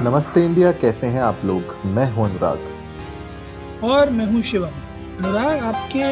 [0.00, 1.74] नमस्ते इंडिया कैसे हैं आप लोग?
[1.86, 4.70] मैं हूँ अनुराग। और मैं हूँ शिवम।
[5.18, 6.04] अनुराग आपके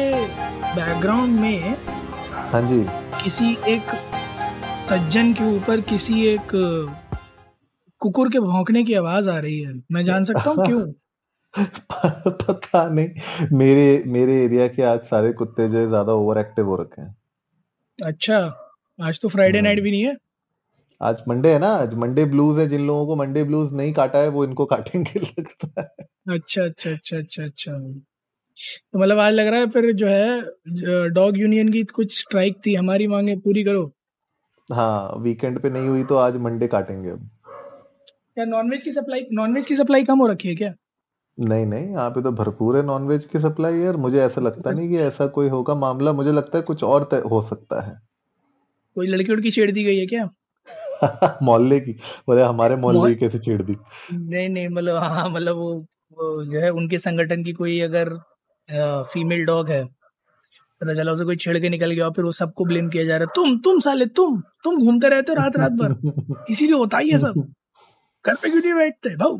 [0.75, 1.75] बैकग्राउंड में
[2.51, 2.83] हाँ जी।
[3.23, 3.91] किसी एक
[4.89, 6.51] सज्जन के ऊपर किसी एक
[8.01, 10.81] कुकुर के भौंकने की आवाज़ आ रही है। मैं जान सकता हूँ क्यों?
[12.27, 16.75] पता नहीं। मेरे मेरे एरिया के आज सारे कुत्ते जो है ज़्यादा ओवर एक्टिव हो
[16.75, 17.15] रखे हैं।
[17.99, 18.37] अच्छा
[18.99, 20.15] आज तो फ्राइडे नाइट हम्म, भी नहीं है?
[21.01, 21.67] आज मंडे है ना?
[21.67, 25.19] आज मंडे ब्लूज है जिन लोगों को मंडे ब्लूज नहीं काटा है वो इनको काटेंगे
[25.39, 27.71] लगता है। अच्छा अच्छा अच्छा अच्छा अच्छा।
[28.93, 32.75] तो मतलब आज लग रहा है फिर जो है डॉग यूनियन की कुछ स्ट्राइक थी
[32.75, 33.91] हमारी मांगे पूरी करो।
[34.69, 37.29] हाँ वीकेंड पे नहीं हुई तो आज मंडे काटेंगे अब।
[38.35, 40.73] क्या नॉनवेज की सप्लाई नॉनवेज की सप्लाई कम हो रखी है क्या?
[41.37, 44.89] नहीं नहीं यहाँ पे तो भरपूर है नॉनवेज की सप्लाई यार। मुझे ऐसा लगता नहीं
[44.89, 47.99] कि ऐसा कोई होगा मामला। मुझे लगता है कुछ और हो सकता है।
[48.95, 50.29] कोई लड़की उड़की छेड़ दी गई है क्या?
[51.43, 51.91] मोहल्ले की।
[52.27, 53.75] बोले हमारे मोहल्ले की कैसे छेड़ दी?
[54.13, 55.73] नहीं नहीं मतलब हाँ मतलब वो,
[56.11, 58.13] वो जो है उनके संगठन की कोई अगर
[59.13, 59.83] फीमेल डॉग है
[60.81, 63.17] पता चला उसे कोई छेड़ के निकल गया और फिर वो सबको ब्लेम किया जा
[63.17, 66.97] रहा है। तुम तुम साले तुम तुम घूमते रहते हो रात रात भर। इसीलिए होता
[66.97, 67.33] ही है सब।
[68.25, 69.39] घर पे क्यों नहीं बैठते भाऊ?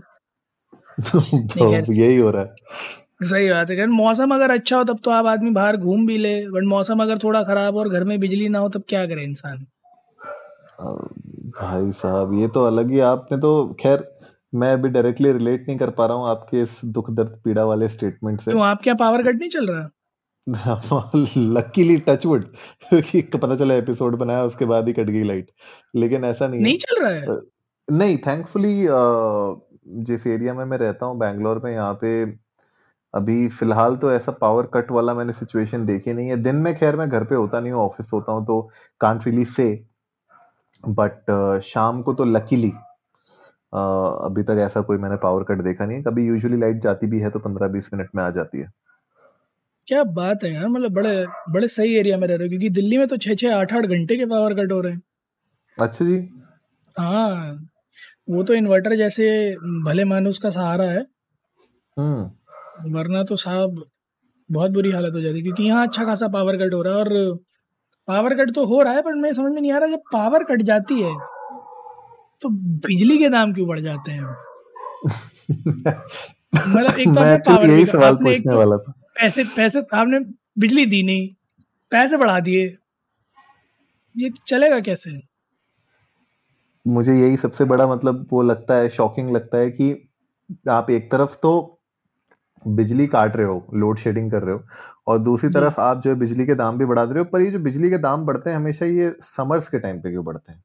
[1.00, 2.56] तो यही हो रहा है।
[3.24, 6.36] सही बात है मौसम अगर अच्छा हो तब तो आप आदमी बाहर घूम भी ले।
[6.50, 9.24] बट मौसम अगर थोड़ा खराब हो और घर में बिजली ना हो तब क्या करे
[9.24, 9.66] इंसान?
[11.52, 14.08] भाई साहब ये तो अलग ही आपने तो खैर
[14.54, 17.88] मैं अभी डायरेक्टली रिलेट नहीं कर पा रहा हूँ आपके इस दुख दर्द पीड़ा वाले
[17.90, 19.90] स्टेटमेंट से। क्यों आप क्या पावर कट नहीं चल रहा?
[21.38, 22.46] लकीली टचवुड
[22.90, 25.52] क्योंकि पता चला एपिसोड बनाया उसके बाद ही कट गई लाइट
[25.96, 27.40] लेकिन ऐसा नहीं नहीं चल रहा है?
[27.88, 28.76] नहीं थैंकफुली
[30.06, 32.24] जिस एरिया में मैं रहता हूँ बैंगलोर में यहाँ पे
[33.14, 36.96] अभी फ़िलहाल तो ऐसा पावर कट वाला मैंने सिचुएशन देखी नहीं है। दिन में खैर
[36.96, 38.62] मैं घर पे होता नहीं हूँ ऑफ़िस होता हूँ तो
[39.02, 39.66] कांट रियली से
[40.84, 42.72] बट शाम को तो लकीली
[43.74, 47.20] अभी तक ऐसा कोई मैंने पावर कट देखा नहीं है। कभी यूजुअली लाइट जाती भी
[47.20, 48.72] है तो पंद्रह बीस मिनट में आ जाती है।
[49.88, 52.98] क्या बात है यार मतलब बड़े बड़े सही एरिया में रह रहे हो क्योंकि दिल्ली
[52.98, 55.02] में तो छः छः आठ आठ घंटे के पावर कट हो रहे हैं।
[55.78, 56.18] अच्छा जी।
[56.96, 57.68] हाँ
[58.30, 59.30] वो तो इन्वर्टर जैसे
[59.86, 61.06] भले मानुस का सहारा है।
[61.98, 63.84] हम्म। वरना तो साहब
[64.50, 67.00] बहुत बुरी हालत हो जाती है क्योंकि यहाँ अच्छा खासा पावर कट हो रहा है
[67.00, 67.40] और
[68.08, 70.44] पावर कट तो हो रहा है पर मैं समझ में नहीं आ रहा जब पावर
[70.44, 71.14] कट जाती है
[72.42, 72.50] तो
[72.88, 74.24] बिजली के दाम क्यों बढ़ जाते हैं?
[76.54, 80.20] मतलब एक तो पावर यही सवाल आपने पूछने तो वाला था। पैसे पैसे आपने
[80.60, 81.28] बिजली दी नहीं
[81.92, 82.78] पैसे बढ़ा दिए।
[84.16, 85.20] ये चलेगा कैसे?
[86.88, 90.10] मुझे यही सबसे बड़ा मतलब वो लगता है शॉकिंग लगता है कि
[90.70, 91.81] आप एक तरफ़ तो
[92.68, 94.64] बिजली काट रहे हो लोड शेडिंग कर रहे हो
[95.08, 97.42] और दूसरी तरफ़ आप जो है बिजली के दाम भी बढ़ा दे रहे हो पर
[97.42, 100.52] ये जो बिजली के दाम बढ़ते हैं हमेशा ये समर्स के टाइम पे क्यों बढ़ते
[100.52, 100.64] हैं?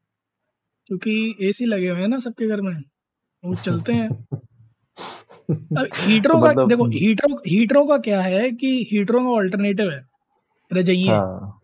[0.86, 2.82] क्योंकि एसी लगे हुए हैं ना सबके घर में
[3.44, 4.08] वो चलते हैं।
[5.50, 9.90] अब तो हीटरों का मतलब देखो हीटरों हीटरों का क्या है कि हीटरों का ऑल्टरनेटिव
[9.90, 10.06] है
[10.72, 11.60] रजइये। हाँ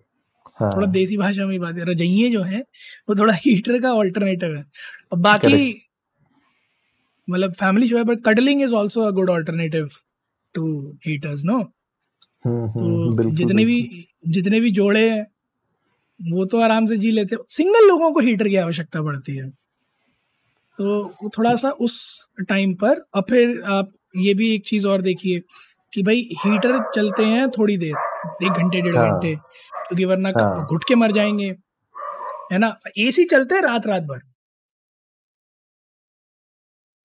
[0.60, 0.76] हाँ.
[0.76, 2.60] थोड़ा देसी भाषा में बात है रजइये जो है
[3.09, 4.65] वो थोड़ा हीटर का ऑल्टरनेटिव है।
[5.12, 5.88] और बाकी
[7.31, 9.91] मतलब फैमिली शो है but cuddling is also a good alternative
[10.54, 11.62] to heaters no
[12.46, 15.26] तो जितने भी जितने भी जोड़े हैं
[16.20, 19.48] वो तो आराम से जी लेते सिंगल लोगों को हीटर की आवश्यकता पड़ती है।
[20.78, 21.96] तो थोड़ा सा उस
[22.48, 25.41] टाइम पर और फिर आप ये भी एक चीज़ और देखिए
[25.94, 27.94] कि भाई हीटर चलते हैं थोड़ी देर
[28.46, 31.56] एक घंटे डेढ़ घंटे हाँ क्योंकि वरना हाँ। घुट के मर जाएँगे
[32.52, 32.76] है ना?
[32.98, 34.20] एसी चलते हैं रात रात भर।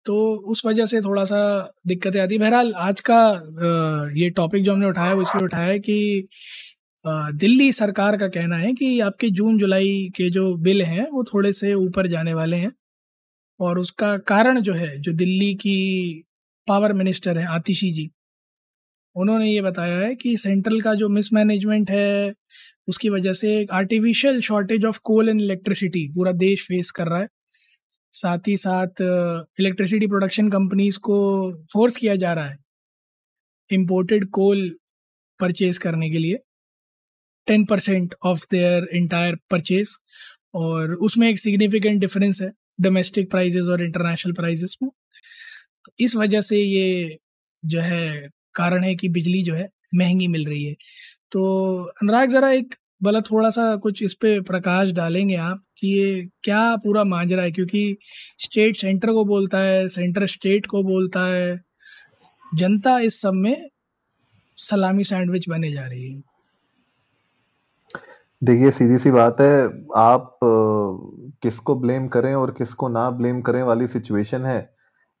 [0.08, 0.16] तो
[0.52, 1.38] उस वजह से थोड़ा सा
[1.86, 3.18] दिक्कतें आती। है बहरहाल, आज का
[4.16, 6.28] ये टॉपिक जो हमने उठाया, वो इसलिए उठाया है कि
[7.04, 11.52] दिल्ली सरकार का कहना है कि आपके जून, जुलाई के जो बिल हैं, वो थोड़े
[11.52, 12.72] से ऊपर जाने वाले हैं।
[13.60, 15.76] और उसका कारण जो है, जो दिल्ली की
[16.68, 18.10] पावर मिनिस्टर हैं, आतिशी जी,
[19.16, 22.34] उन्होंने ये बताया है कि सेंट्रल का जो मिसमैनेजमेंट है,
[22.88, 27.20] उसकी वजह से एक artificial shortage of coal and electricity पूरा देश फेस कर रहा
[27.20, 27.28] है।
[28.12, 29.02] साथ ही साथ
[29.60, 31.18] इलेक्ट्रिसिटी प्रोडक्शन कंपनीज़ को
[31.72, 32.58] फोर्स किया जा रहा है
[33.70, 34.68] इम्पोर्टेड कोल
[35.40, 36.38] परचेज करने के लिए।
[37.46, 39.90] Ten percent of their entire purchase
[40.54, 42.50] और उसमें एक सिग्निफिकेंट डिफरेंस है
[42.80, 44.90] डोमेस्टिक प्राइजेस और इंटरनेशनल प्राइजेस में।
[45.84, 47.18] तो इस वजह से ये
[47.62, 50.74] जो है कारण है कि बिजली जो है महँगी मिल रही है।
[51.32, 56.28] तो अनुराग, ज़रा एक भला थोड़ा सा कुछ इस पे प्रकाश डालेंगे आप कि ये
[56.42, 57.50] क्या पूरा माजरा है?
[57.52, 57.96] क्योंकि
[58.38, 61.60] स्टेट सेंटर को बोलता है सेंटर स्टेट को बोलता है।
[62.54, 63.68] जनता इस सब में
[64.58, 66.22] सलामी सैंडविच बने जा रही है।
[68.44, 70.38] देखिए, सीधी सी बात है, आप
[71.42, 74.74] किसको ब्लेम करें और किसको ना ब्लेम करें वाली सिचुएशन है।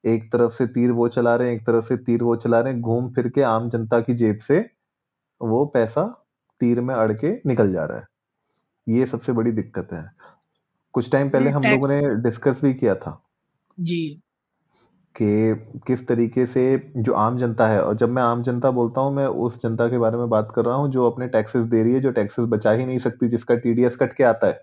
[0.04, 2.72] एक तरफ़ से तीर वो चला रहे हैं, एक तरफ़ से तीर वो चला रहे
[2.72, 4.70] हैं, घूम फिर के आम जनता की जेब से
[5.42, 6.27] वो पैसा
[6.60, 8.06] तीर में अड़ के निकल जा रहा है।
[8.86, 10.04] ये सबसे बड़ी दिक्कत है।
[10.94, 13.20] कुछ टाइम पहले हम लोगों ने डिस्कस भी किया था
[13.78, 14.20] जी।
[15.16, 15.54] कि
[15.86, 16.62] किस तरीके से
[16.96, 19.98] जो आम जनता है और जब मैं आम जनता बोलता हूँ मैं उस जनता के
[19.98, 22.72] बारे में बात कर रहा हूँ जो अपने टैक्सेस दे रही है जो टैक्सेस बचा
[22.72, 24.58] ही नहीं सकती जिसका टीडीएस कट के आता है।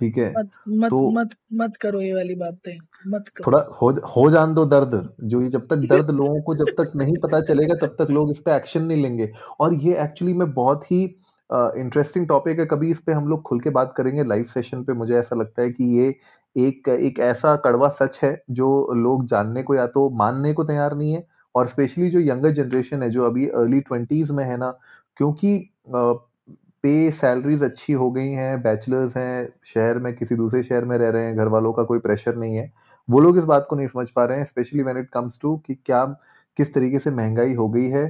[0.00, 0.32] ठीक है?
[0.38, 4.54] मत मत तो, मत मत करो ये वाली बातें मत करो। थोड़ा हो हो जान
[4.54, 7.96] दो दर्द जो ये जब तक दर्द लोगों को जब तक नहीं पता चलेगा तब
[7.98, 11.04] तक लोग इस पे एक्शन नहीं लेंगे। और ये एक्चुअली में बहुत ही
[11.50, 14.84] इंटरेस्टिंग uh, टॉपिक है। कभी इस पे हम लोग खुल के बात करेंगे लाइव सेशन
[14.84, 16.14] पे। मुझे ऐसा लगता है कि ये
[16.56, 20.96] एक एक ऐसा कड़वा सच है जो लोग जानने को या तो मानने को तैयार
[20.96, 24.70] नहीं है। और स्पेशली जो यंगर जनरेशन है जो अभी अर्ली ट्वेंटीज में है ना
[25.16, 25.70] क्योंकि
[26.84, 31.10] पे सैलरीज अच्छी हो गई हैं बैचलर्स हैं, शहर में किसी दूसरे शहर में रह
[31.10, 32.72] रहे हैं घर वालों का कोई प्रेशर नहीं है।
[33.08, 35.56] वो लोग इस बात को नहीं समझ पा रहे हैं specially when it comes to
[35.66, 36.04] कि क्या,
[36.58, 38.06] किस तरीके से महँगाई हो गई है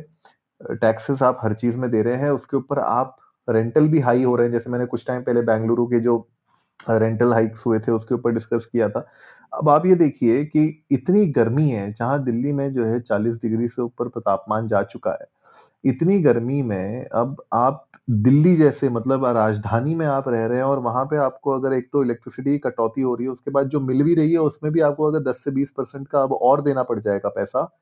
[0.61, 3.17] टैक्सेस आप हर चीज़ में दे रहे हैं, उसके ऊपर आप
[3.49, 6.17] रेंटल भी हाई हो रहे हैं, जैसे मैंने कुछ टाइम पहले बेंगलुरु के जो
[6.79, 9.07] रेंटल हाइक्स हुए थे, उसके ऊपर डिस्कस किया था।
[9.53, 13.69] अब आप ये देखिए कि इतनी गर्मी है, जहाँ दिल्ली में जो है 40 डिग्री
[13.69, 15.27] से ऊपर तापमान जा चुका है,
[15.85, 20.79] इतनी गर्मी में अब आप दिल्ली जैसे मतलब राजधानी में आप रह रहे हैं और
[20.79, 24.03] वहाँ पे आपको अगर एक तो इलेक्ट्रिसिटी कटौती हो रही है उसके बाद जो मिल
[24.03, 26.83] भी रही है उसमें भी आपको अगर 10 से 20 परसेंट का अब और देना
[26.83, 27.79] पड़ जाएगा पैसा।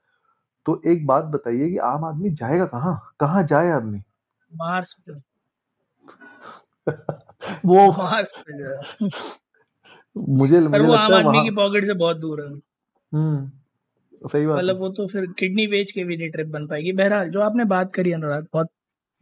[0.67, 3.15] तो एक बात बताइए कि आम आदमी जाएगा कहाँ?
[3.21, 4.03] कहाँ जाए आदमी?
[4.55, 4.97] मार्स
[7.65, 8.33] वो मार्स
[10.19, 12.61] मुझे मुझे वो आम आदमी की पॉकेट से बहुत दूर है।
[13.15, 13.51] हम्म
[14.29, 17.29] सही बात मतलब वो तो फिर किडनी बेच के भी नहीं ट्रिप बन पाएगी। बहरहाल
[17.29, 18.69] जो आपने बात करी अनुराग बहुत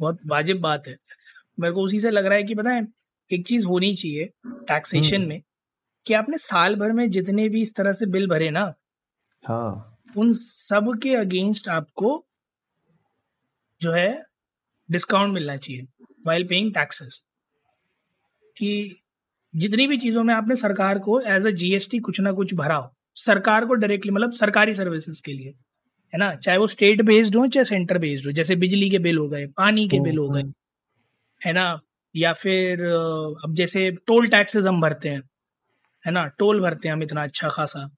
[0.00, 0.96] बहुत वाजिब बात है।
[1.60, 2.86] मेरे को उसी से लग रहा है कि पता है
[3.30, 4.30] एक चीज़ होनी चाहिए
[4.68, 5.42] टैक्सेशन हम्म। में
[6.06, 8.74] कि आपने साल भर में जितने भी इस तरह से बिल भरे ना
[9.44, 12.26] हाँ। उन सब के अगेंस्ट आपको
[13.80, 14.22] जो है
[14.88, 15.86] डिस्काउंट मिलना चाहिए
[16.26, 17.22] वाइल पेइंग टैक्सेस
[18.56, 18.96] कि
[19.54, 22.94] जितनी भी चीज़ों में आपने सरकार को एज अ जीएसटी कुछ ना कुछ भरा हो
[23.16, 25.54] सरकार को डायरेक्टली मतलब सरकारी सर्विसेज़ के लिए।
[26.12, 26.34] है ना?
[26.36, 29.46] चाहे वो स्टेट बेस्ड हो चाहे सेंटर बेस्ड हो जैसे बिजली के बिल हो गए
[29.58, 30.42] पानी के बिल हो गए
[31.40, 31.80] है। ना?
[32.14, 32.82] या फिर
[33.44, 35.22] अब जैसे टोल टैक्सेस हम भरते हैं
[36.04, 36.26] है ना?
[36.38, 37.88] टोल भरते हैं हम इतना अच्छा खासा।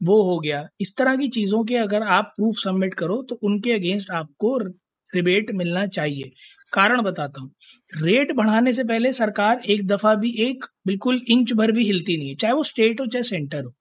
[0.00, 3.72] वो हो गया। इस तरह की चीज़ों के अगर आप प्रूफ सबमिट करो तो उनके
[3.72, 4.58] अगेंस्ट आपको
[5.08, 6.32] रिबेट मिलना चाहिए।
[6.72, 7.50] कारण बताता हूँ।
[7.92, 12.28] रेट बढ़ाने से पहले सरकार एक दफ़ा भी एक बिल्कुल इंच भर भी हिलती नहीं
[12.30, 13.74] है चाहे वो स्टेट हो चाहे सेंटर हो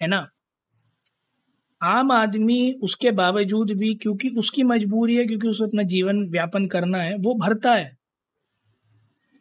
[0.00, 0.26] है ना?
[1.80, 6.98] आम आदमी उसके बावजूद भी क्योंकि उसकी मजबूरी है क्योंकि उसे अपना जीवन व्यापन करना
[6.98, 7.96] है वो भरता है।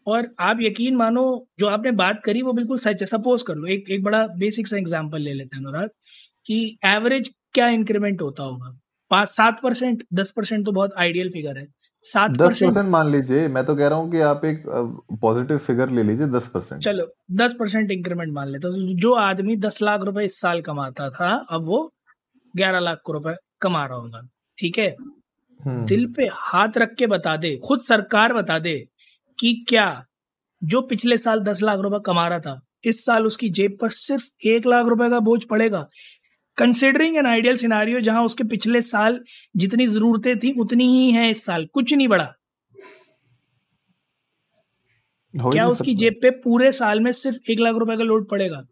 [0.07, 1.24] और आप यकीन मानो
[1.60, 4.68] जो आपने बात करी वो बिल्कुल सच है। सपोज़ कर लो एक एक बड़ा बेसिक
[4.68, 5.89] सा एग्जांपल ले लेते हैं अनुराग
[6.45, 8.78] कि एवरेज क्या इंक्रीमेंट होता होगा?
[9.12, 11.68] पाँच सात परसेंट दस परसेंट तो बहुत आइडियल फिगर है।
[12.06, 14.63] सात दस परसेंट मान लीजिए मैं तो कह रहा हूँ कि आप एक
[15.22, 19.56] पॉजिटिव फिगर ले लीजिए दस परसेंट चलो दस परसेंट इंक्रीमेंट मान लेते तो जो आदमी
[19.57, 21.80] दस लाख रुपए इस साल कमाता था अब वो
[22.57, 24.27] ग्यारह लाख को रुपए कमा रहा होगा
[24.57, 24.95] ठीक है?
[25.59, 28.77] हम्म। दिल पे हाथ रख के बता दे खुद सरकार बता दे
[29.39, 29.88] कि क्या
[30.62, 34.48] जो पिछले साल दस लाख रुपए कमा रहा था इस साल उसकी जेब पर सिर्फ़
[34.48, 35.88] एक लाख रुपए का बोझ पड़ेगा।
[36.58, 39.20] कंसिडरिंग एन आइडियल सिनारियो जहाँ उसके पिछले साल
[39.55, 42.34] जितनी जरूरतें थी उतनी ही हैं इस साल कुछ नहीं बढ़ा
[45.34, 48.63] क्या उसकी जेब पे पूरे साल में सिर्फ़ एक लाख रुपए का लोड पड़ेगा?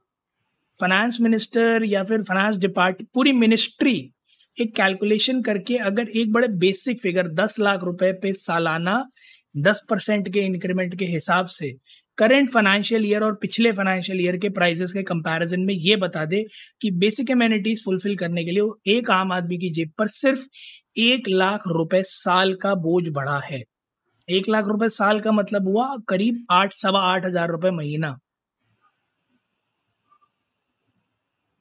[0.80, 3.98] फाइनेंस मिनिस्टर या फिर फाइनेंस डिपार्ट पूरी मिनिस्ट्री
[4.58, 9.04] एक कैलकुलेशन करके अगर एक बड़े बेसिक फिगर दस लाख रुपए पे सालाना
[9.58, 11.72] दस परसेंट के इंक्रीमेंट के हिसाब से
[12.18, 16.44] करेंट फाइनेंशियल ईयर और पिछले फाइनेंशियल ईयर के प्राइजेस के कंपैरिजन में ये बता दे
[16.82, 20.46] कि बेसिक एमेनिटीज फुलफिल करने के लिए एक आम आदमी की जेब पर सिर्फ़
[21.00, 23.62] एक लाख रुपए साल का बोझ बढ़ा है।
[24.30, 28.18] एक लाख रुपए साल का मतलब हुआ करीब आठ, सवा आठ हज़ार रुपए महीना।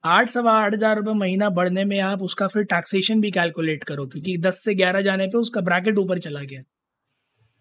[0.04, 4.06] आठ सवा आठ हज़ार रुपये महीना बढ़ने में आप उसका फिर टैक्सेशन भी कैलकुलेट करो,
[4.06, 6.62] क्योंकि दस से ग्यारह जाने पे उसका ब्रैकेट ऊपर चला गया।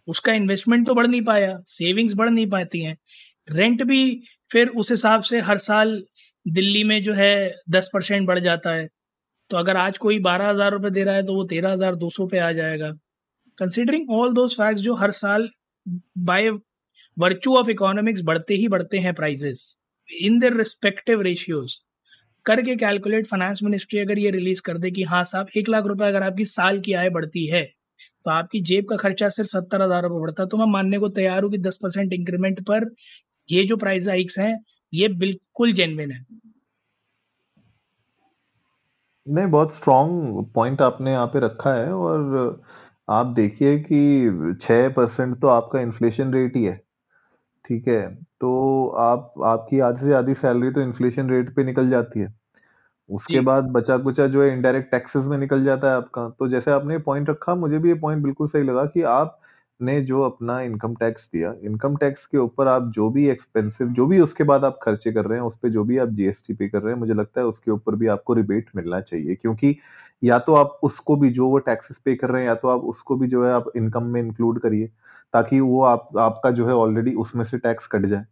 [0.08, 2.98] उसका इन्वेस्टमेंट तो बढ़ नहीं पाया सेविंग्स बढ़ नहीं पाती हैं।
[3.48, 4.02] रेंट भी
[4.50, 6.02] फिर उस हिसाब से हर साल
[6.46, 7.34] दिल्ली में जो है
[7.70, 8.88] दस परसेंट बढ़ जाता है।
[9.52, 12.10] तो अगर आज कोई बारह हज़ार रुपये दे रहा है तो वो तेरह हज़ार दो
[12.10, 12.92] सौ पे आ जाएगा।
[13.58, 15.50] कंसिडरिंग ऑल दोज फैक्ट्स जो हर साल
[16.26, 16.50] बाय
[17.18, 19.66] वर्चू ऑफ़ इकोनॉमिक्स बढ़ते ही बढ़ते हैं prices
[20.10, 21.80] in their respective ratios
[22.46, 26.08] करके कैलकुलेट फाइनेंस मिनिस्ट्री अगर ये रिलीज़ कर दे कि हाँ साहब, एक लाख रुपए
[26.08, 27.64] अगर आपकी साल की आय बढ़ती है
[28.26, 31.44] तो आपकी जेब का खर्चा सिर्फ़ सत्तर हज़ार रुपये बढ़ता तो मैं मानने को तैयार
[31.44, 32.90] हूँ कि दस परसेंट इंक्रीमेंट पर
[33.50, 34.54] ये जो प्राइस हाइक्स हैं,
[34.94, 36.26] ये बिल्कुल जेनविन है।
[39.28, 42.64] नहीं, बहुत स्ट्रॉन्ग पॉइंट आपने यहाँ पे रखा है और
[43.10, 46.80] आप देखिए कि छः परसेंट तो आपका इन्फ्लेशन रेट ही है।
[47.66, 48.02] ठीक है?
[48.42, 52.34] तो आप आपकी आधी से आधी सैलरी तो इन्फ्लेशन रेट पे निकल जाती है।
[53.10, 56.72] उसके बाद बचा कुचा जो है इनडायरेक्ट टैक्सेस में निकल जाता है आपका। तो जैसे
[56.72, 60.96] आपने पॉइंट रखा मुझे भी ये पॉइंट बिल्कुल सही लगा कि आपने जो अपना इनकम
[60.96, 64.80] टैक्स दिया इनकम टैक्स के ऊपर आप जो भी एक्सपेंसिव जो भी उसके बाद आप
[64.84, 67.14] खर्चे कर रहे हैं उस पर जो भी आप जीएसटी पे कर रहे हैं मुझे
[67.14, 69.76] लगता है उसके ऊपर भी आपको रिबेट मिलना चाहिए। क्योंकि
[70.24, 72.82] या तो आप उसको भी जो वो टैक्सेस पे कर रहे हैं या तो आप
[72.86, 74.90] उसको भी जो है आप इनकम में इंक्लूड करिए।
[75.34, 78.26] ताकि वो आप आपका जो है ऑलरेडी उसमें से टैक्स कट जाए।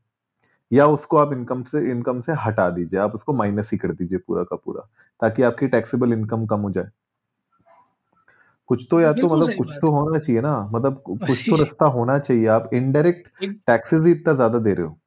[0.71, 4.19] या उसको आप इनकम से इनकम से हटा दीजिए। आप उसको माइनस ही कर दीजिए
[4.19, 4.87] पूरा का पूरा
[5.21, 6.89] ताकि आपकी टैक्सेबल इनकम कम हो जाए।
[8.69, 12.17] कुछ तो या तो मतलब कुछ तो होना चाहिए ना। मतलब कुछ तो रास्ता होना
[12.19, 13.27] चाहिए। आप इनडायरेक्ट
[13.67, 14.97] टैक्सेस ही इतना ज़्यादा दे रहे हो।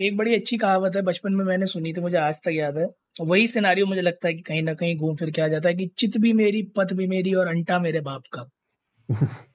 [0.00, 2.86] एक बड़ी अच्छी कहावत है बचपन में मैंने सुनी थी मुझे आज तक याद है।
[3.20, 5.74] वही सिनारियो मुझे लगता है कि कहीं ना कहीं घूम फिर के आ जाता है
[5.74, 8.48] कि चित भी मेरी पत भी मेरी और अंटा मेरे बाप का।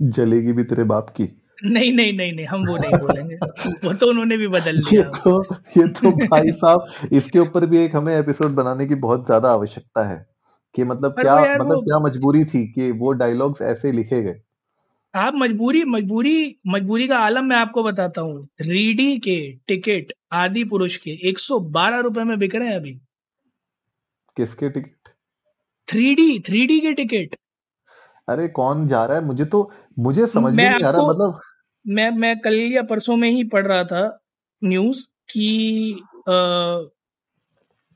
[0.00, 1.28] जलेगी भी तेरे बाप की?
[1.64, 3.36] नहीं नहीं नहीं नहीं हम वो नहीं बोलेंगे।
[3.84, 5.42] वो तो उन्होंने भी बदल लिया। ये तो
[5.78, 10.06] ये तो भाई साहब इसके ऊपर भी एक हमें एपिसोड बनाने की बहुत ज़्यादा आवश्यकता
[10.08, 10.26] है
[10.74, 14.40] कि मतलब क्या मतलब क्या मजबूरी थी कि वो डायलॉग्स ऐसे लिखे गए?
[15.14, 16.34] आप मजबूरी मजबूरी
[16.68, 19.36] मजबूरी का आलम मैं आपको बताता हूँ। थ्री के
[19.68, 23.00] टिकट आदि पुरुष के एक सौ बारह रुपए में बिक रहे हैं अभी।
[24.36, 25.08] किसके ticket
[25.88, 27.36] three D three D के टिकट
[28.30, 29.24] अरे कौन जा रहा है?
[29.24, 31.40] मुझे तो मुझे समझ में नहीं आ रहा मतलब
[31.86, 34.02] मैं मैं कल या परसों में ही पढ़ रहा था
[34.64, 36.02] न्यूज़ कि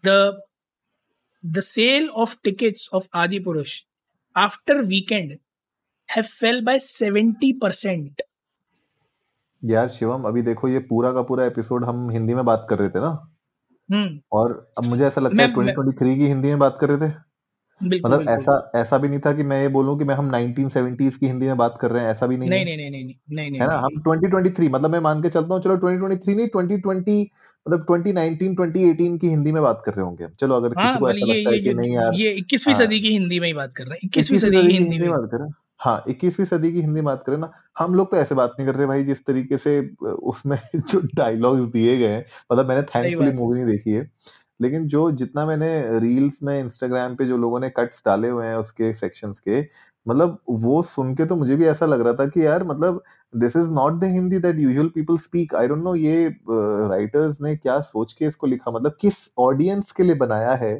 [0.05, 0.41] the
[1.47, 3.07] the sale of tickets of
[3.39, 3.81] Adipurush
[4.37, 5.39] after weekend
[6.11, 8.23] have fell by seventy percent
[9.65, 12.89] यार शिवम अभी देखो ये पूरा का पूरा एपिसोड हम हिंदी में बात कर रहे
[12.89, 13.31] थे ना?
[13.93, 17.13] हम्म। और अब मुझे ऐसा लगता है 2023 की हिंदी में बात कर रहे थे।
[17.83, 21.27] मतलब ऐसा ऐसा भी नहीं था कि मैं ये बोलूँ कि मैं हम 1970s की
[21.27, 23.61] हिंदी में बात कर रहे हैं ऐसा भी नहीं नहीं नहीं नहीं नहीं नहीं नहीं
[23.61, 23.77] है ना?
[23.79, 27.27] हम 2023 मतलब मैं मान के चलता हूँ चलो 2023 नहीं 2020
[27.69, 31.09] मतलब 2019 2018 की हिंदी में बात कर रहे होंगे। चलो अगर हाँ किसी को
[31.09, 33.55] मतलब ऐसा लगता है कि नहीं यार ये इक्कीसवीं हाँ। सदी की हिंदी में ही
[33.55, 36.47] बात कर रहे हैं इक्कीसवीं इक्कीसवीं सदी सदी की हिंदी में बात करें हाँ। इक्कीसवीं
[36.47, 39.05] सदी की हिंदी बात करें ना हम लोग तो ऐसे बात नहीं कर रहे भाई
[39.05, 44.11] जिस तरीके से उसमें जो डायलॉग्स दिए गए मतलब मैंने थैंकफुली मूवी नहीं देखी है।
[44.61, 48.57] लेकिन जो जितना मैंने रील्स में इंस्टाग्राम पे जो लोगों ने कट्स डाले हुए हैं
[48.57, 49.61] उसके सेक्शंस के
[50.07, 53.57] मतलब वो सुन के तो मुझे भी ऐसा लग रहा था कि यार मतलब this
[53.57, 57.81] is not the Hindi that usual people speak I don't know ये राइटर्स ने क्या
[57.83, 60.75] सोच के इसको लिखा मतलब किस ऑडियंस के लिए बनाया है?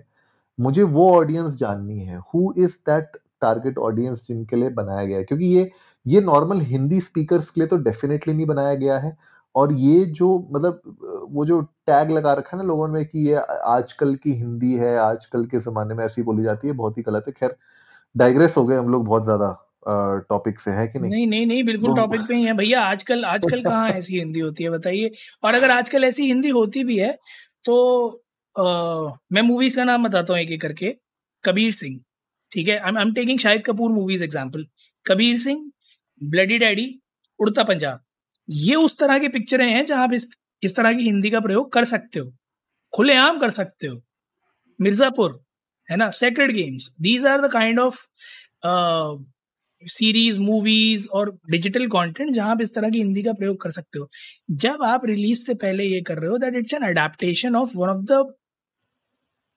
[0.59, 5.25] मुझे वो ऑडियंस जाननी है। Who is that target audience जिनके लिए बनाया गया है?
[5.25, 5.71] क्योंकि ये
[6.07, 9.17] ये नॉर्मल हिंदी स्पीकर्स के लिए तो डेफिनेटली नहीं बनाया गया है।
[9.55, 13.35] और ये जो मतलब वो जो टैग लगा रखा है ना लोगों में कि ये
[13.67, 17.25] आजकल की हिंदी है आजकल के जमाने में ऐसी बोली जाती है बहुत ही गलत
[17.29, 17.57] है। खैर
[18.15, 19.53] डाइग्रेस हो गए हम लोग बहुत ज़्यादा
[20.31, 21.11] टॉपिक से है कि नहीं?
[21.11, 24.41] नहीं नहीं नहीं बिल्कुल तो टॉपिक पे ही है भैया। आजकल आजकल कहाँ ऐसी हिंदी
[24.41, 25.11] होती है बताइए?
[25.43, 27.13] और अगर आजकल ऐसी हिंदी होती भी है
[27.65, 27.77] तो
[28.57, 30.95] आ, मैं मूवीज़ का नाम बताता हूँ एक एक करके।
[31.45, 31.99] कबीर सिंह
[32.53, 32.79] ठीक है?
[32.81, 34.67] I am taking Shahid Kapoor movies example
[35.07, 35.71] Kabir Singh
[36.21, 36.87] bloody daddy
[37.41, 38.01] Udta Punjab.
[38.49, 40.29] ये उस तरह की पिक्चरें हैं जहाँ आप इस,
[40.63, 42.33] इस तरह की हिंदी का प्रयोग कर सकते हो।
[42.93, 44.01] खुलेआम कर सकते हो।
[44.79, 45.41] मिर्जापुर
[45.89, 46.11] है ना?
[46.11, 48.07] Sacred games these are the kind of
[49.83, 53.99] series movies और डिजिटल कंटेंट जहाँ आप इस तरह की हिंदी का प्रयोग कर सकते
[53.99, 54.09] हो।
[54.51, 57.89] जब आप रिलीज़ से पहले ये कर रहे हो that it's an adaptation of one
[57.89, 58.13] of the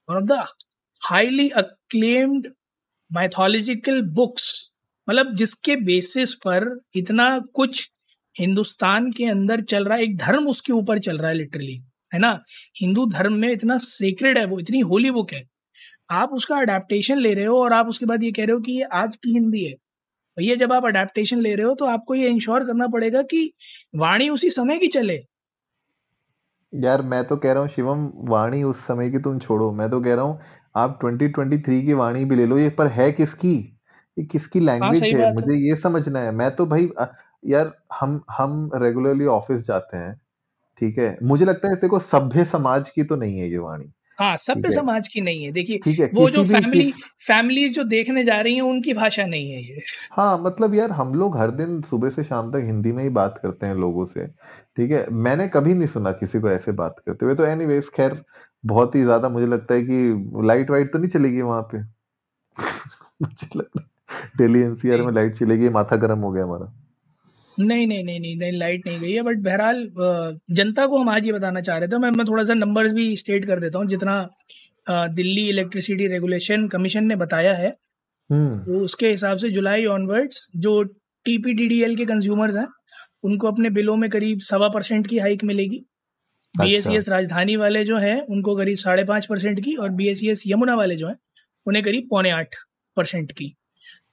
[0.09, 0.45] one of the
[1.01, 2.47] highly acclaimed
[3.11, 4.49] mythological books
[5.07, 7.87] मतलब जिसके बेसिस पर इतना कुछ
[8.37, 11.75] हिंदुस्तान के अंदर चल रहा है एक धर्म उसके ऊपर चल रहा है लिटरली
[12.11, 12.31] है ना?
[12.81, 15.43] हिंदू धर्म में इतना सीक्रेट है वो इतनी होली बुक है।
[16.11, 18.71] आप उसका अडेप्टेशन ले रहे हो और आप उसके बाद ये कह रहे हो कि
[18.71, 19.73] ये आज की हिंदी है।
[20.37, 23.51] भैया जब आप अडेप्टेशन ले रहे हो तो आपको ये इंश्योर करना पड़ेगा कि
[23.95, 25.17] वाणी उसी समय की चले।
[26.73, 30.01] यार मैं तो कह रहा हूँ शिवम वाणी उस समय की तुम छोड़ो। मैं तो
[30.01, 30.39] कह रहा हूँ
[30.75, 33.55] आप 2023 की वाणी भी ले लो। ये पर है किसकी?
[34.17, 35.11] ये किसकी लैंग्वेज है?
[35.15, 36.89] है। मुझे ये समझना है। मैं तो भाई
[37.47, 40.15] यार हम हम रेगुलरली ऑफ़िस जाते हैं
[40.81, 41.17] ठीक है?
[41.23, 45.07] मुझे लगता है देखो सभ्य समाज की तो नहीं है ये वाणी हाँ सभ्य समाज
[45.07, 45.79] की नहीं है। देखिए
[46.13, 46.91] वो जो भी
[47.27, 51.13] फैमिली जो देखने जा रही हैं उनकी भाषा नहीं है ये। हाँ मतलब यार हम
[51.15, 54.25] लोग हर दिन सुबह से शाम तक हिंदी में ही बात करते हैं लोगों से
[54.77, 55.05] ठीक है?
[55.11, 58.23] मैंने कभी नहीं सुना किसी को ऐसे बात करते हुए तो एनीवेज खैर
[58.65, 61.83] बहुत ही ज़्यादा मुझे लगता है कि लाइट वाइट तो नहीं चलेगी वहाँ पे?
[63.21, 63.83] मुझे लग रहा
[64.15, 66.73] है दिल्ली एनसीआर में लाइट चलेगी माथा गर्म हो गया हमारा।
[67.59, 69.89] नहीं नहीं नहीं नहीं नहीं लाइट नहीं गई है बट बहरहाल
[70.51, 73.15] जनता को हम आज ये बताना चाह रहे थे मैं मैं थोड़ा सा नंबर्स भी
[73.15, 74.29] स्टेट कर देता हूँ जितना
[74.89, 77.75] दिल्ली इलेक्ट्रिसिटी रेगुलेशन कमीशन ने बताया है
[78.31, 80.83] हम्म। तो उसके हिसाब से जुलाई ऑनवर्ड्स जो
[81.25, 81.37] टी
[81.95, 82.67] के कंज्यूमर्स हैं
[83.23, 85.85] उनको अपने बिलों में करीब सवा परसेंट की हाइक मिलेगी।
[86.55, 90.75] बी अच्छा। राजधानी वाले जो हैं उनको करीब साढ़े पाँच परसेंट की और बी यमुना
[90.75, 91.15] वाले जो हैं
[91.65, 92.55] उन्हें करीब पौने आठ
[92.97, 93.55] परसेंट की।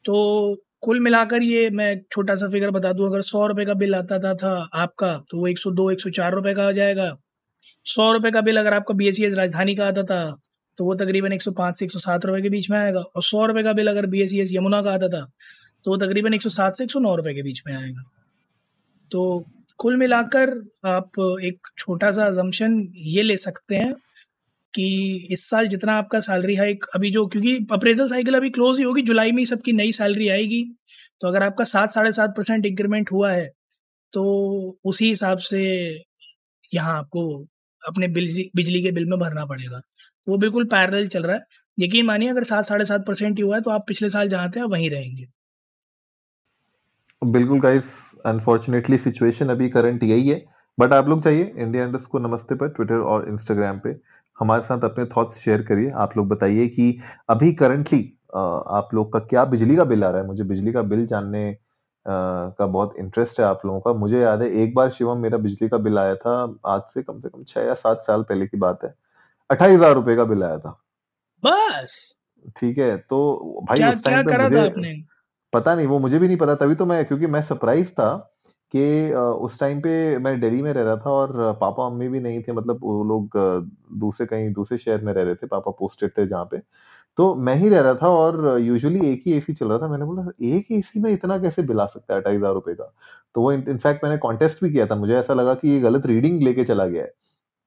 [0.05, 0.17] तो
[0.85, 4.19] कुल मिलाकर ये मैं छोटा सा फिगर बता दूँ अगर सौ रुपए का बिल आता
[4.19, 7.17] था, था आपका तो वो एक सौ दो एक सौ चार रुपए का आ जाएगा।
[7.87, 10.21] सौ रुपए का बिल अगर आपका बी राजधानी का आता था
[10.79, 13.01] तो वो तकरीबन एक सौ पाँच से एक सौ सात रुपए के बीच में आएगा।
[13.01, 14.23] और सौ रुपए का बिल अगर बी
[14.57, 15.27] यमुना का आता था
[15.85, 18.03] तो वो तकरीबन एक सौ सात से एक सौ नौ रुपए के बीच में आएगा।
[19.11, 19.45] तो
[19.79, 20.51] कुल मिलाकर
[20.87, 23.93] आप एक छोटा सा अजम्पन ये ले सकते हैं
[24.75, 28.85] कि इस साल जितना आपका सैलरी हाइक अभी जो क्योंकि अप्रेजल साइकिल अभी क्लोज ही
[28.85, 30.63] होगी, जुलाई में ही सबकी नई सैलरी आएगी।
[31.21, 33.47] तो अगर आपका सात, साढ़े सात परसेंट इंक्रीमेंट हुआ है
[34.13, 35.61] तो उसी हिसाब से
[36.73, 37.23] यहाँ आपको
[37.83, 39.81] अपने बिजली बिजली के बिल में भरना पड़ेगा।
[40.27, 41.43] वो बिल्कुल पैरल चल रहा है।
[41.79, 44.51] यकीन मानिए, अगर सात, साढ़े सात परसेंट ही हुआ है तो आप पिछले साल जहाँ
[44.51, 45.27] थे, आप वहीं रहेंगे।
[47.23, 47.87] बिल्कुल गाइस
[48.27, 50.45] अनफॉर्चुनेटली सिचुएशन अभी करंट यही है।
[50.79, 53.93] बट आप लोग चाहिए इंडिया इंडस्ट को नमस्ते पर ट्विटर और इंस्टाग्राम पे।
[54.39, 56.99] हमारे साथ अपने थॉट्स शेयर करिए। आप लोग बताइए कि
[57.31, 58.03] अभी करंटली
[58.35, 60.27] आप लोग का क्या बिजली का बिल आ रहा है?
[60.27, 61.57] मुझे बिजली का बिल जानने
[62.07, 65.69] का बहुत इंटरेस्ट है आप लोगों का। मुझे याद है एक बार शिवम मेरा बिजली
[65.69, 66.33] का बिल आया था
[66.67, 68.95] आज से कम से कम छह या सात साल पहले की बात है।
[69.51, 70.79] अट्ठाईस हज़ार रुपए का बिल आया था।
[71.43, 72.17] बस!
[72.57, 75.03] ठीक है तो भाई क्या, उस टाइम पे मुझे
[75.53, 78.11] पता नहीं वो मुझे भी नहीं पता तभी तो मैं क्योंकि मैं सरप्राइज़ था।
[78.75, 82.43] कि उस टाइम पे मैं दिल्ली में रह रहा था और पापा मम्मी भी नहीं
[82.43, 83.37] थे मतलब वो लोग
[84.01, 86.59] दूसरे कहीं दूसरे शहर में रह रहे थे पापा पोस्टेड थे जहाँ पे।
[87.19, 90.05] तो मैं ही रह रहा था और यूजुअली एक ही एसी चल रहा था। मैंने
[90.05, 92.93] बोला एक एसी में इतना कैसे बिल सकता है अठाईस हज़ार रुपए का?
[93.35, 96.43] तो वो इनफैक्ट मैंने कॉन्टेस्ट भी किया था। मुझे ऐसा लगा कि ये गलत रीडिंग
[96.43, 97.09] लेके चला गया है।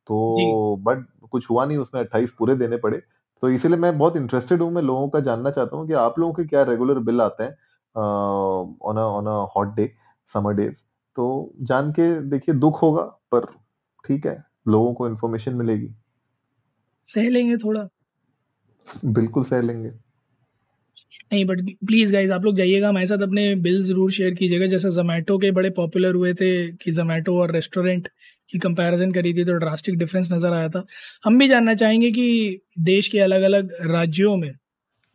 [0.08, 3.02] तो बट कुछ हुआ नहीं उसमें अट्ठाईस पूरे देने पड़े।
[3.44, 6.34] तो इसीलिए मैं बहुत इंटरेस्टेड हूँ। मैं लोगों का जानना चाहता हूँ कि आप लोगों
[6.34, 7.52] के क्या रेगुलर बिल आते हैं
[7.96, 9.92] on on a hot day
[10.30, 10.84] summer days
[11.18, 13.02] तो जान के देखिए दुख होगा
[13.32, 13.46] पर
[14.06, 14.36] ठीक है
[14.68, 15.88] लोगों को इन्फॉर्मेशन मिलेगी।
[17.04, 17.88] सह लेंगे थोड़ा।
[19.08, 19.90] बिल्कुल सह लेंगे।
[21.34, 24.90] नहीं बट प्लीज़ गाइज़ आप लोग जाइएगा हमारे साथ अपने बिल ज़रूर शेयर कीजिएगा। जैसे
[24.92, 28.08] जोमेटो के बड़े पॉपुलर हुए थे कि जोमेटो और रेस्टोरेंट
[28.50, 30.86] की कंपैरिजन करी थी तो ड्रास्टिक डिफरेंस नज़र आया था।
[31.26, 34.52] हम भी जानना चाहेंगे कि देश के अलग अलग राज्यों में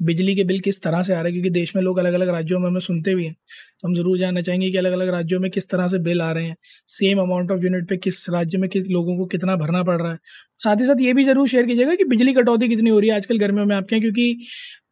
[0.02, 1.32] बिजली के बिल किस तरह से आ रहे हैं?
[1.34, 4.18] क्योंकि देश में लोग अलग अलग राज्यों में हमें सुनते भी हैं। तो हम ज़रूर
[4.18, 6.56] जानना चाहेंगे कि अलग अलग राज्यों में किस तरह से बिल आ रहे हैं।
[6.88, 10.12] सेम अमाउंट ऑफ़ यूनिट पे किस राज्य में किस लोगों को कितना भरना पड़ रहा
[10.12, 10.18] है।
[10.60, 13.16] साथ ही साथ ये भी ज़रूर शेयर कीजिएगा कि बिजली कटौती कितनी हो रही है
[13.16, 14.36] आजकल गर्मियों में आपके क्योंकि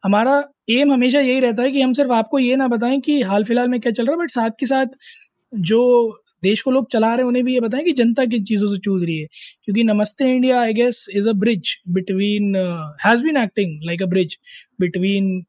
[0.05, 3.43] हमारा एम हमेशा यही रहता है कि हम सिर्फ़ आपको ये ना बताएँ कि हाल
[3.45, 4.95] फ़िलहाल में क्या चल रहा है बट साथ के साथ
[5.53, 5.79] जो
[6.43, 8.77] देश को लोग चला रहे हैं, उन्हें भी ये बताएँ कि जनता किन चीज़ों से
[8.79, 9.27] चूज़ रही है।
[9.65, 12.55] क्योंकि नमस्ते India I guess is a bridge between
[13.05, 14.37] has been acting like a bridge
[14.81, 15.43] between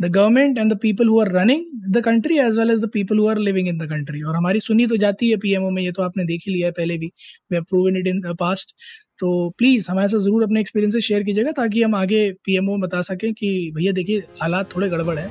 [0.00, 3.18] the government and the people who are running the country as well as the people
[3.18, 5.92] who are living in the country और हमारी सुनी तो जाती है PMO में, ये
[5.92, 8.74] तो आपने देख ही लिया है पहले भी। We have proven it in the past
[9.20, 9.28] तो
[9.58, 13.70] प्लीज़ हमारे साथ ज़रूर अपने एक्सपीरियंसेस शेयर कीजिएगा ताकि हम आगे पीएमओ बता सकें कि
[13.76, 15.30] भैया देखिए, हालात थोड़े गड़बड़ है।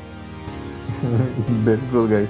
[1.65, 2.30] बिल्कुल गाइस